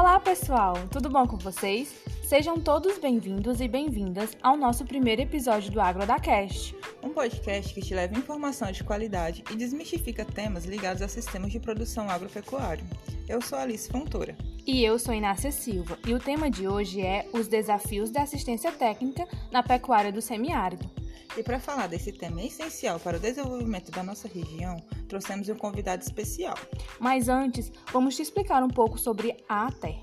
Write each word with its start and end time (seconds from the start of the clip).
Olá, 0.00 0.18
pessoal! 0.18 0.76
Tudo 0.90 1.10
bom 1.10 1.26
com 1.26 1.36
vocês? 1.36 1.94
Sejam 2.22 2.58
todos 2.58 2.98
bem-vindos 2.98 3.60
e 3.60 3.68
bem-vindas 3.68 4.34
ao 4.42 4.56
nosso 4.56 4.82
primeiro 4.86 5.20
episódio 5.20 5.70
do 5.70 5.78
AgroDaCast. 5.78 6.74
Um 7.02 7.10
podcast 7.10 7.74
que 7.74 7.82
te 7.82 7.94
leva 7.94 8.18
informação 8.18 8.72
de 8.72 8.82
qualidade 8.82 9.44
e 9.50 9.54
desmistifica 9.54 10.24
temas 10.24 10.64
ligados 10.64 11.02
a 11.02 11.06
sistemas 11.06 11.52
de 11.52 11.60
produção 11.60 12.08
agropecuário. 12.08 12.82
Eu 13.28 13.42
sou 13.42 13.58
Alice 13.58 13.90
Fontoura. 13.90 14.34
E 14.66 14.82
eu 14.82 14.98
sou 14.98 15.12
Inácia 15.12 15.52
Silva, 15.52 15.98
e 16.06 16.14
o 16.14 16.18
tema 16.18 16.50
de 16.50 16.66
hoje 16.66 17.02
é 17.02 17.28
os 17.34 17.46
desafios 17.46 18.10
da 18.10 18.22
assistência 18.22 18.72
técnica 18.72 19.28
na 19.52 19.62
pecuária 19.62 20.10
do 20.10 20.22
semiárido. 20.22 20.88
E 21.36 21.44
para 21.44 21.60
falar 21.60 21.86
desse 21.86 22.10
tema 22.12 22.42
essencial 22.42 22.98
para 22.98 23.16
o 23.16 23.20
desenvolvimento 23.20 23.92
da 23.92 24.02
nossa 24.02 24.26
região, 24.26 24.76
trouxemos 25.08 25.48
um 25.48 25.54
convidado 25.54 26.02
especial. 26.02 26.56
Mas 26.98 27.28
antes, 27.28 27.70
vamos 27.92 28.16
te 28.16 28.22
explicar 28.22 28.62
um 28.64 28.68
pouco 28.68 28.98
sobre 28.98 29.36
a 29.48 29.68
ATER. 29.68 29.96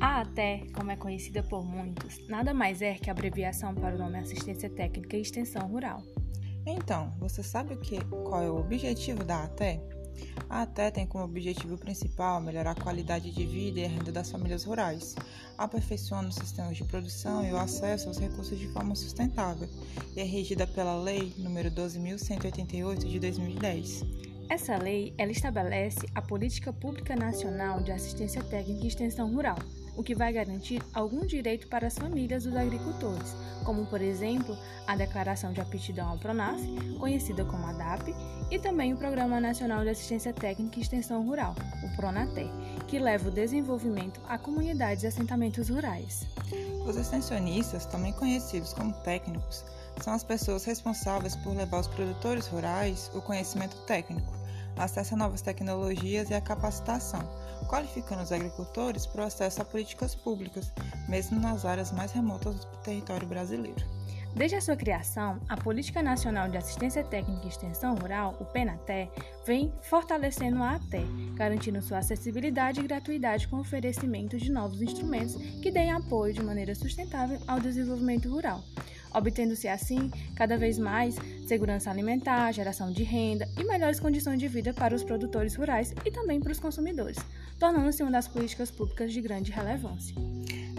A 0.00 0.20
ATER, 0.20 0.70
como 0.72 0.92
é 0.92 0.96
conhecida 0.96 1.42
por 1.42 1.64
muitos, 1.64 2.26
nada 2.28 2.54
mais 2.54 2.80
é 2.80 2.94
que 2.94 3.10
a 3.10 3.12
abreviação 3.12 3.74
para 3.74 3.96
o 3.96 3.98
nome 3.98 4.18
Assistência 4.18 4.70
Técnica 4.70 5.16
e 5.16 5.20
Extensão 5.20 5.66
Rural. 5.66 6.00
Então, 6.64 7.12
você 7.18 7.42
sabe 7.42 7.74
o 7.74 7.78
que, 7.78 8.04
qual 8.04 8.42
é 8.42 8.50
o 8.50 8.56
objetivo 8.56 9.24
da 9.24 9.44
ATER? 9.44 9.95
A 10.48 10.62
ATE 10.62 10.90
tem 10.92 11.06
como 11.06 11.24
objetivo 11.24 11.76
principal 11.76 12.40
melhorar 12.40 12.72
a 12.72 12.80
qualidade 12.80 13.30
de 13.30 13.44
vida 13.44 13.80
e 13.80 13.84
a 13.84 13.88
renda 13.88 14.12
das 14.12 14.30
famílias 14.30 14.64
rurais, 14.64 15.14
aperfeiçoando 15.58 16.28
os 16.28 16.36
sistemas 16.36 16.76
de 16.76 16.84
produção 16.84 17.44
e 17.44 17.52
o 17.52 17.56
acesso 17.56 18.08
aos 18.08 18.18
recursos 18.18 18.58
de 18.58 18.68
forma 18.68 18.94
sustentável, 18.94 19.68
e 20.14 20.20
é 20.20 20.24
regida 20.24 20.66
pela 20.66 20.96
Lei 21.00 21.32
nº 21.38 21.70
12.188 21.70 22.98
de 22.98 23.18
2010. 23.18 24.04
Essa 24.48 24.76
lei 24.76 25.12
ela 25.18 25.32
estabelece 25.32 26.06
a 26.14 26.22
Política 26.22 26.72
Pública 26.72 27.16
Nacional 27.16 27.82
de 27.82 27.90
Assistência 27.90 28.42
Técnica 28.44 28.84
e 28.84 28.88
Extensão 28.88 29.34
Rural, 29.34 29.58
o 29.96 30.02
que 30.02 30.14
vai 30.14 30.32
garantir 30.32 30.82
algum 30.92 31.24
direito 31.26 31.66
para 31.68 31.86
as 31.86 31.96
famílias 31.96 32.44
dos 32.44 32.54
agricultores, 32.54 33.34
como 33.64 33.86
por 33.86 34.00
exemplo 34.00 34.56
a 34.86 34.94
Declaração 34.94 35.52
de 35.52 35.60
Aptidão 35.60 36.10
ao 36.10 36.18
Pronaf, 36.18 36.60
conhecida 36.98 37.44
como 37.44 37.66
ADAP, 37.66 38.14
e 38.50 38.58
também 38.58 38.92
o 38.92 38.96
Programa 38.96 39.40
Nacional 39.40 39.82
de 39.82 39.90
Assistência 39.90 40.32
Técnica 40.32 40.78
e 40.78 40.82
Extensão 40.82 41.26
Rural, 41.26 41.54
o 41.82 41.96
PRONATER, 41.96 42.48
que 42.86 42.98
leva 42.98 43.28
o 43.28 43.32
desenvolvimento 43.32 44.20
a 44.28 44.38
comunidades 44.38 45.02
e 45.02 45.06
assentamentos 45.08 45.68
rurais. 45.68 46.26
Os 46.86 46.96
extensionistas, 46.96 47.86
também 47.86 48.12
conhecidos 48.12 48.72
como 48.72 48.92
técnicos, 49.02 49.64
são 50.00 50.12
as 50.12 50.22
pessoas 50.22 50.64
responsáveis 50.64 51.34
por 51.36 51.56
levar 51.56 51.78
aos 51.78 51.88
produtores 51.88 52.46
rurais 52.46 53.10
o 53.14 53.20
conhecimento 53.20 53.76
técnico, 53.86 54.32
acesso 54.76 55.14
a 55.14 55.16
novas 55.16 55.42
tecnologias 55.42 56.30
e 56.30 56.34
a 56.34 56.40
capacitação 56.40 57.20
qualificando 57.66 58.22
os 58.22 58.32
agricultores 58.32 59.06
para 59.06 59.22
o 59.22 59.26
acesso 59.26 59.62
a 59.62 59.64
políticas 59.64 60.14
públicas, 60.14 60.72
mesmo 61.08 61.40
nas 61.40 61.64
áreas 61.64 61.92
mais 61.92 62.12
remotas 62.12 62.64
do 62.64 62.76
território 62.78 63.26
brasileiro. 63.26 63.96
Desde 64.34 64.56
a 64.56 64.60
sua 64.60 64.76
criação, 64.76 65.40
a 65.48 65.56
Política 65.56 66.02
Nacional 66.02 66.50
de 66.50 66.58
Assistência 66.58 67.02
Técnica 67.02 67.46
e 67.46 67.48
Extensão 67.48 67.94
Rural, 67.94 68.36
o 68.38 68.44
PENATE, 68.44 69.08
vem 69.46 69.72
fortalecendo 69.80 70.62
a 70.62 70.74
ATE, 70.74 71.06
garantindo 71.34 71.80
sua 71.80 71.98
acessibilidade 71.98 72.80
e 72.80 72.86
gratuidade 72.86 73.48
com 73.48 73.58
oferecimento 73.58 74.36
de 74.36 74.52
novos 74.52 74.82
instrumentos 74.82 75.36
que 75.62 75.70
deem 75.70 75.90
apoio 75.90 76.34
de 76.34 76.42
maneira 76.42 76.74
sustentável 76.74 77.40
ao 77.48 77.58
desenvolvimento 77.58 78.28
rural, 78.28 78.62
obtendo-se 79.16 79.66
assim 79.66 80.10
cada 80.34 80.56
vez 80.58 80.78
mais 80.78 81.16
segurança 81.46 81.90
alimentar, 81.90 82.52
geração 82.52 82.92
de 82.92 83.02
renda 83.02 83.48
e 83.58 83.64
melhores 83.64 83.98
condições 83.98 84.38
de 84.38 84.48
vida 84.48 84.74
para 84.74 84.94
os 84.94 85.02
produtores 85.02 85.54
rurais 85.54 85.94
e 86.04 86.10
também 86.10 86.40
para 86.40 86.52
os 86.52 86.60
consumidores, 86.60 87.18
tornando-se 87.58 88.02
uma 88.02 88.12
das 88.12 88.28
políticas 88.28 88.70
públicas 88.70 89.12
de 89.12 89.20
grande 89.20 89.50
relevância. 89.50 90.14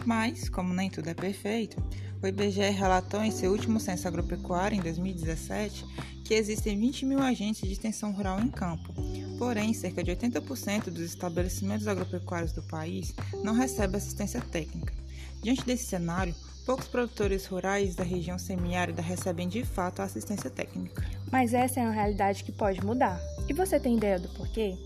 Mas, 0.05 0.47
como 0.47 0.73
nem 0.73 0.89
tudo 0.89 1.09
é 1.09 1.13
perfeito, 1.13 1.81
o 2.21 2.27
IBGE 2.27 2.69
relatou 2.69 3.21
em 3.21 3.31
seu 3.31 3.51
último 3.51 3.79
censo 3.79 4.07
agropecuário, 4.07 4.77
em 4.77 4.81
2017, 4.81 5.85
que 6.23 6.33
existem 6.33 6.79
20 6.79 7.05
mil 7.05 7.19
agentes 7.19 7.61
de 7.61 7.71
extensão 7.71 8.11
rural 8.11 8.39
em 8.39 8.49
campo. 8.49 8.93
Porém, 9.37 9.73
cerca 9.73 10.03
de 10.03 10.11
80% 10.11 10.85
dos 10.85 11.03
estabelecimentos 11.03 11.87
agropecuários 11.87 12.53
do 12.53 12.63
país 12.63 13.13
não 13.43 13.53
recebem 13.53 13.97
assistência 13.97 14.41
técnica. 14.41 14.93
Diante 15.41 15.65
desse 15.65 15.85
cenário, 15.85 16.35
poucos 16.65 16.87
produtores 16.87 17.45
rurais 17.45 17.95
da 17.95 18.03
região 18.03 18.37
semiárida 18.37 19.01
recebem 19.01 19.47
de 19.47 19.63
fato 19.63 20.01
a 20.01 20.05
assistência 20.05 20.49
técnica. 20.49 21.03
Mas 21.31 21.53
essa 21.53 21.79
é 21.79 21.83
uma 21.83 21.93
realidade 21.93 22.43
que 22.43 22.51
pode 22.51 22.83
mudar. 22.85 23.19
E 23.47 23.53
você 23.53 23.79
tem 23.79 23.97
ideia 23.97 24.19
do 24.19 24.29
porquê? 24.29 24.77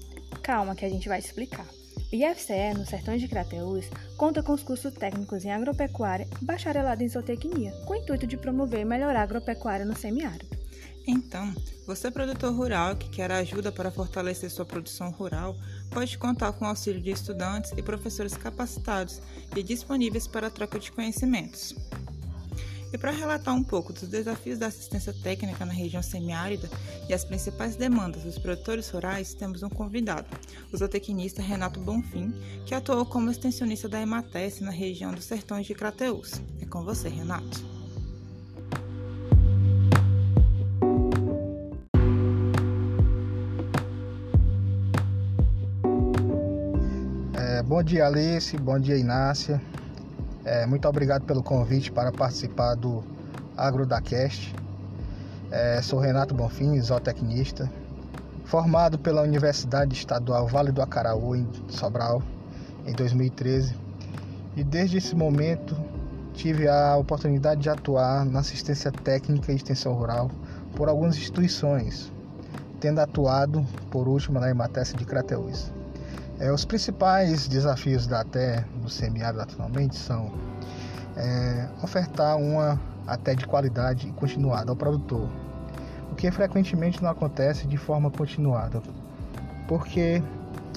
Calma 0.43 0.75
que 0.75 0.85
a 0.85 0.89
gente 0.89 1.09
vai 1.09 1.19
explicar. 1.19 1.65
O 2.11 2.15
IFCE, 2.15 2.73
no 2.77 2.85
Sertões 2.85 3.21
de 3.21 3.27
Crateús, 3.27 3.89
conta 4.17 4.43
com 4.43 4.51
os 4.51 4.63
cursos 4.63 4.93
técnicos 4.93 5.45
em 5.45 5.51
agropecuária 5.51 6.27
e 6.41 6.45
bacharelado 6.45 7.03
em 7.03 7.07
zootecnia, 7.07 7.71
com 7.85 7.93
o 7.93 7.95
intuito 7.95 8.27
de 8.27 8.37
promover 8.37 8.81
e 8.81 8.85
melhorar 8.85 9.21
a 9.21 9.23
agropecuária 9.23 9.85
no 9.85 9.97
semiárido. 9.97 10.60
Então, 11.11 11.53
você 11.85 12.09
produtor 12.09 12.53
rural 12.53 12.95
que 12.95 13.09
quer 13.09 13.29
ajuda 13.33 13.69
para 13.69 13.91
fortalecer 13.91 14.49
sua 14.49 14.65
produção 14.65 15.11
rural, 15.11 15.57
pode 15.89 16.17
contar 16.17 16.53
com 16.53 16.63
o 16.63 16.67
auxílio 16.69 17.01
de 17.01 17.11
estudantes 17.11 17.73
e 17.75 17.83
professores 17.83 18.33
capacitados 18.33 19.21
e 19.53 19.61
disponíveis 19.61 20.25
para 20.25 20.49
troca 20.49 20.79
de 20.79 20.89
conhecimentos. 20.89 21.75
E 22.93 22.97
para 22.97 23.11
relatar 23.11 23.53
um 23.53 23.63
pouco 23.63 23.91
dos 23.91 24.07
desafios 24.07 24.57
da 24.57 24.67
assistência 24.67 25.13
técnica 25.13 25.65
na 25.65 25.73
região 25.73 26.01
semiárida 26.01 26.69
e 27.09 27.13
as 27.13 27.25
principais 27.25 27.75
demandas 27.75 28.23
dos 28.23 28.37
produtores 28.37 28.89
rurais, 28.89 29.33
temos 29.33 29.61
um 29.61 29.69
convidado, 29.69 30.27
o 30.71 30.77
zootecnista 30.77 31.41
Renato 31.41 31.81
Bonfim, 31.81 32.33
que 32.65 32.73
atuou 32.73 33.05
como 33.05 33.29
extensionista 33.29 33.89
da 33.89 34.01
Emates 34.01 34.61
na 34.61 34.71
região 34.71 35.13
dos 35.13 35.25
Sertões 35.25 35.67
de 35.67 35.75
Crateús. 35.75 36.41
É 36.61 36.65
com 36.65 36.85
você, 36.85 37.09
Renato. 37.09 37.80
Bom 47.71 47.81
dia, 47.81 48.05
Alice. 48.05 48.57
Bom 48.57 48.77
dia, 48.77 48.97
Inácia. 48.97 49.61
É, 50.43 50.65
muito 50.65 50.85
obrigado 50.89 51.23
pelo 51.23 51.41
convite 51.41 51.89
para 51.89 52.11
participar 52.11 52.75
do 52.75 53.01
AgroDacast. 53.55 54.53
É, 55.49 55.81
sou 55.81 55.97
Renato 55.97 56.35
Bonfim, 56.35 56.77
zootecnista, 56.81 57.71
formado 58.43 58.99
pela 58.99 59.21
Universidade 59.21 59.95
Estadual 59.95 60.47
Vale 60.47 60.73
do 60.73 60.81
Acaraú, 60.81 61.33
em 61.33 61.47
Sobral, 61.69 62.21
em 62.85 62.91
2013. 62.91 63.73
E 64.57 64.65
desde 64.65 64.97
esse 64.97 65.15
momento 65.15 65.73
tive 66.33 66.67
a 66.67 66.97
oportunidade 66.97 67.61
de 67.61 67.69
atuar 67.69 68.25
na 68.25 68.41
assistência 68.41 68.91
técnica 68.91 69.49
e 69.49 69.55
extensão 69.55 69.93
rural 69.93 70.29
por 70.75 70.89
algumas 70.89 71.15
instituições, 71.15 72.11
tendo 72.81 72.99
atuado, 72.99 73.65
por 73.89 74.09
último, 74.09 74.41
na 74.41 74.49
Emates 74.49 74.93
de 74.93 75.05
Crateús. 75.05 75.71
É, 76.41 76.51
os 76.51 76.65
principais 76.65 77.47
desafios 77.47 78.07
da 78.07 78.21
ATE 78.21 78.65
no 78.81 78.89
semiárido 78.89 79.43
atualmente 79.43 79.95
são 79.95 80.31
é, 81.15 81.67
ofertar 81.83 82.35
uma 82.35 82.81
até 83.05 83.35
de 83.35 83.45
qualidade 83.45 84.07
e 84.07 84.11
continuada 84.13 84.71
ao 84.71 84.75
produtor, 84.75 85.29
o 86.11 86.15
que 86.15 86.31
frequentemente 86.31 86.99
não 87.03 87.11
acontece 87.11 87.67
de 87.67 87.77
forma 87.77 88.09
continuada, 88.09 88.81
porque 89.67 90.23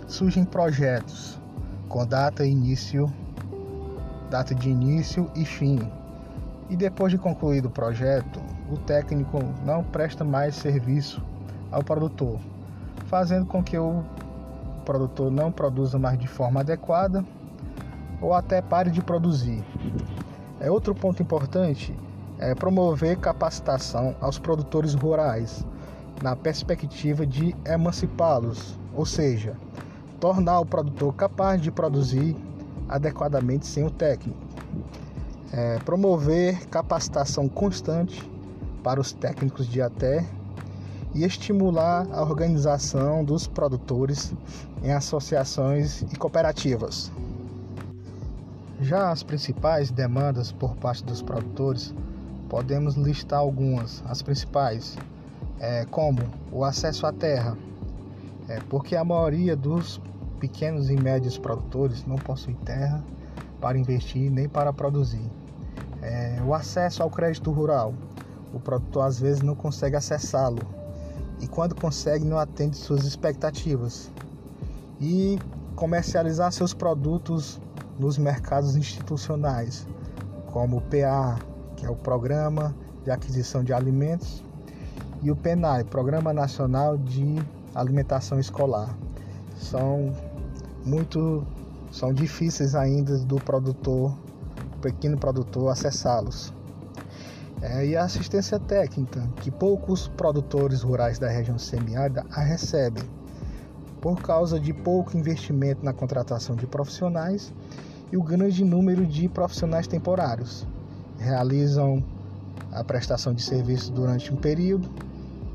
surgem 0.07 0.45
projetos 0.45 1.41
com 1.89 2.05
data 2.05 2.45
início, 2.45 3.11
data 4.29 4.55
de 4.55 4.69
início 4.69 5.31
e 5.35 5.47
fim. 5.47 5.81
E 6.69 6.77
depois 6.77 7.11
de 7.11 7.17
concluído 7.17 7.69
o 7.69 7.71
projeto, 7.71 8.39
o 8.71 8.77
técnico 8.77 9.39
não 9.65 9.83
presta 9.83 10.25
mais 10.25 10.57
serviço 10.57 11.23
ao 11.73 11.83
produtor, 11.83 12.39
fazendo 13.07 13.47
com 13.47 13.63
que 13.63 13.79
o 13.79 14.05
produtor 14.85 15.31
não 15.31 15.51
produza 15.51 15.99
mais 15.99 16.19
de 16.19 16.29
forma 16.29 16.61
adequada 16.61 17.25
ou 18.21 18.33
até 18.33 18.63
pare 18.63 18.91
de 18.91 19.03
produzir. 19.03 19.65
É 20.61 20.71
outro 20.71 20.95
ponto 20.95 21.23
importante 21.23 21.95
é 22.39 22.55
promover 22.55 23.19
capacitação 23.19 24.15
aos 24.21 24.39
produtores 24.39 24.95
rurais 24.95 25.65
na 26.23 26.37
perspectiva 26.37 27.27
de 27.27 27.55
emancipá-los, 27.65 28.79
ou 28.95 29.05
seja, 29.07 29.57
tornar 30.21 30.61
o 30.61 30.67
produtor 30.67 31.15
capaz 31.15 31.61
de 31.61 31.71
produzir 31.71 32.37
adequadamente 32.89 33.67
sem 33.67 33.85
o 33.85 33.91
técnico. 33.91 34.39
É, 35.53 35.79
promover 35.81 36.67
capacitação 36.67 37.49
constante 37.49 38.29
para 38.83 39.01
os 39.01 39.13
técnicos 39.13 39.67
de 39.67 39.81
até 39.81 40.25
e 41.15 41.25
estimular 41.25 42.07
a 42.13 42.23
organização 42.23 43.25
dos 43.25 43.47
produtores 43.47 44.35
em 44.83 44.93
associações 44.93 46.03
e 46.03 46.17
cooperativas. 46.17 47.11
Já 48.81 49.11
as 49.11 49.23
principais 49.23 49.91
demandas 49.91 50.51
por 50.51 50.75
parte 50.77 51.05
dos 51.05 51.23
produtores 51.23 51.95
Podemos 52.49 52.95
listar 52.95 53.41
algumas, 53.41 54.03
as 54.07 54.23
principais, 54.23 54.97
é, 55.59 55.85
como 55.87 56.21
o 56.53 56.63
acesso 56.63 57.05
à 57.07 57.13
terra, 57.13 57.59
é, 58.49 58.61
porque 58.69 58.95
a 58.95 59.03
maioria 59.03 59.57
dos 59.57 60.01
pequenos 60.39 60.91
e 60.91 60.95
médios 60.95 61.39
produtores 61.39 62.05
não 62.07 62.17
possui 62.17 62.55
terra 62.65 63.03
para 63.61 63.77
investir 63.77 64.31
nem 64.31 64.49
para 64.49 64.73
produzir. 64.73 65.29
É, 66.03 66.39
o 66.47 66.55
acesso 66.55 67.03
ao 67.03 67.11
crédito 67.11 67.51
rural, 67.51 67.95
o 68.53 68.61
produtor 68.61 69.07
às 69.07 69.19
vezes 69.19 69.43
não 69.43 69.57
consegue 69.57 69.97
acessá-lo 69.97 70.61
e 71.41 71.47
quando 71.47 71.75
consegue 71.75 72.25
não 72.25 72.39
atende 72.39 72.77
suas 72.77 73.05
expectativas. 73.05 74.11
E 75.01 75.39
comercializar 75.75 76.53
seus 76.53 76.73
produtos 76.73 77.61
nos 77.99 78.17
mercados 78.19 78.77
institucionais, 78.77 79.87
como 80.53 80.79
o 80.79 80.81
PA, 80.81 81.39
que 81.77 81.85
é 81.85 81.91
o 81.91 81.97
Programa 81.97 82.75
de 83.03 83.11
Aquisição 83.11 83.63
de 83.63 83.73
Alimentos, 83.73 84.43
e 85.23 85.31
o 85.31 85.37
PENAI, 85.37 85.85
Programa 85.85 86.33
Nacional 86.33 86.97
de 86.99 87.37
Alimentação 87.75 88.39
Escolar. 88.39 88.97
São 89.57 90.13
muito 90.85 91.45
são 91.91 92.13
difíceis 92.13 92.75
ainda 92.75 93.17
do 93.19 93.37
produtor, 93.37 94.13
pequeno 94.83 95.17
produtor 95.17 95.71
acessá-los. 95.71 96.53
É, 97.67 97.87
e 97.87 97.97
a 97.97 98.05
assistência 98.05 98.61
técnica, 98.61 99.27
que 99.41 99.51
poucos 99.51 100.07
produtores 100.07 100.83
rurais 100.83 101.19
da 101.19 101.31
região 101.31 101.59
semiárida 101.59 102.27
a 102.31 102.43
recebem, 102.43 103.05
por 104.03 104.21
causa 104.21 104.61
de 104.61 104.71
pouco 104.75 105.17
investimento 105.17 105.83
na 105.83 105.95
contratação 105.95 106.55
de 106.55 106.67
profissionais 106.67 107.55
e 108.13 108.19
o 108.19 108.23
grande 108.23 108.63
número 108.63 109.07
de 109.07 109.31
profissionais 109.31 109.87
temporários. 109.87 110.67
Realizam 111.19 112.05
a 112.71 112.85
prestação 112.85 113.33
de 113.33 113.43
serviço 113.43 113.91
durante 113.93 114.31
um 114.31 114.37
período 114.37 114.87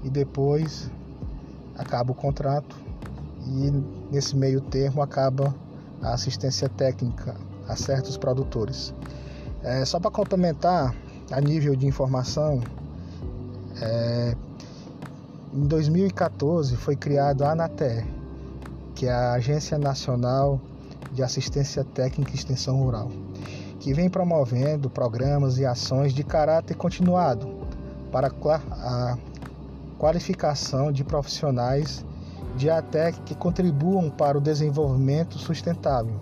e 0.04 0.10
depois 0.10 0.90
acaba 1.78 2.12
o 2.12 2.16
contrato 2.16 2.76
e 3.46 3.72
nesse 4.12 4.36
meio 4.36 4.62
termo 4.62 5.04
acaba 5.04 5.54
a 6.02 6.16
assistência 6.16 6.68
técnica 6.70 7.36
a 7.68 7.76
certos 7.76 8.18
produtores. 8.18 8.96
É, 9.62 9.86
só 9.86 10.00
para 10.00 10.10
complementar, 10.10 10.96
a 11.32 11.40
nível 11.40 11.76
de 11.76 11.86
informação, 11.86 12.62
é, 13.82 14.36
em 15.54 15.68
2014 15.68 16.76
foi 16.76 16.96
criado 16.96 17.44
a 17.44 17.52
ANATER, 17.52 18.06
que 18.96 19.06
é 19.06 19.12
a 19.12 19.34
Agência 19.34 19.78
Nacional 19.78 20.60
de 21.12 21.24
Assistência 21.24 21.84
Técnica 21.84 22.32
e 22.32 22.36
Extensão 22.36 22.78
Rural, 22.78 23.12
que 23.80 23.94
vem 23.94 24.10
promovendo 24.10 24.90
programas 24.90 25.58
e 25.58 25.66
ações 25.66 26.14
de 26.14 26.24
caráter 26.24 26.76
continuado 26.76 27.48
para 28.12 28.32
a 28.72 29.18
qualificação 29.98 30.92
de 30.92 31.04
profissionais 31.04 32.06
de 32.56 32.70
ATEC 32.70 33.20
que 33.22 33.36
contribuam 33.36 34.10
para 34.10 34.38
o 34.38 34.42
desenvolvimento 34.42 35.38
sustentável, 35.38 36.16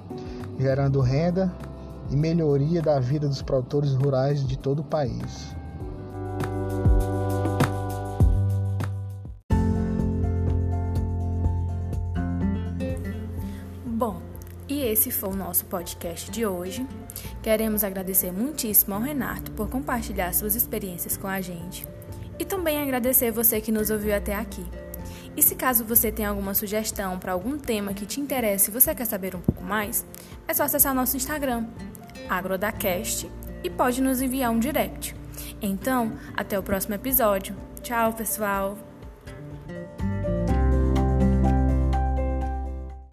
gerando 0.60 1.00
renda 1.00 1.52
e 2.10 2.16
melhoria 2.16 2.82
da 2.82 3.00
vida 3.00 3.28
dos 3.28 3.42
produtores 3.42 3.94
rurais 3.94 4.46
de 4.46 4.58
todo 4.58 4.80
o 4.80 4.84
país. 4.84 5.56
Bom, 13.86 14.22
e 14.68 14.82
esse 14.82 15.12
foi 15.12 15.30
o 15.30 15.36
nosso 15.36 15.66
podcast 15.66 16.30
de 16.32 16.46
hoje. 16.46 16.88
Queremos 17.42 17.84
agradecer 17.84 18.32
muitíssimo 18.32 18.96
ao 18.96 19.02
Renato 19.02 19.52
por 19.52 19.70
compartilhar 19.70 20.34
suas 20.34 20.56
experiências 20.56 21.18
com 21.18 21.28
a 21.28 21.42
gente 21.42 21.88
e 22.40 22.46
também 22.46 22.82
agradecer 22.82 23.32
você 23.32 23.60
que 23.60 23.72
nos 23.72 23.90
ouviu 23.90 24.16
até 24.16 24.36
aqui. 24.36 24.66
E 25.38 25.42
se 25.44 25.54
caso 25.54 25.86
você 25.86 26.12
tem 26.12 26.26
alguma 26.26 26.56
sugestão 26.56 27.20
para 27.20 27.32
algum 27.32 27.60
tema 27.60 27.94
que 27.94 28.08
te 28.08 28.20
interesse 28.20 28.72
e 28.72 28.74
você 28.74 28.96
quer 28.96 29.06
saber 29.06 29.36
um 29.36 29.40
pouco 29.40 29.64
mais, 29.64 30.04
é 30.48 30.54
só 30.54 30.64
acessar 30.64 30.96
nosso 30.96 31.16
Instagram, 31.16 31.68
agrodacast 32.28 33.30
e 33.64 33.70
pode 33.70 34.02
nos 34.02 34.20
enviar 34.20 34.52
um 34.52 34.60
direct. 34.60 35.16
Então, 35.62 36.14
até 36.36 36.58
o 36.58 36.64
próximo 36.64 36.96
episódio. 36.96 37.56
Tchau, 37.84 38.14
pessoal! 38.14 38.87